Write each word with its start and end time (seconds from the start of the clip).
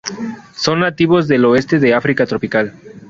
Son 0.55 0.79
nativos 0.79 1.27
del 1.27 1.45
oeste 1.45 1.77
del 1.77 1.93
África 1.93 2.25
tropical. 2.25 2.73